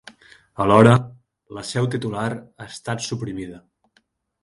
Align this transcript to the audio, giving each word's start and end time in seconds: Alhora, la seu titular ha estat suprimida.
Alhora, 0.63 0.93
la 1.59 1.65
seu 1.73 1.91
titular 1.97 2.27
ha 2.35 2.71
estat 2.75 3.09
suprimida. 3.13 3.65